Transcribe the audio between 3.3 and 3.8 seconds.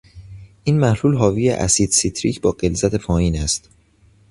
است